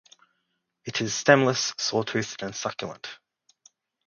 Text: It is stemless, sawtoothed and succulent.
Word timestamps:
It 0.83 0.99
is 0.99 1.13
stemless, 1.13 1.73
sawtoothed 1.73 2.41
and 2.41 2.55
succulent. 2.55 3.19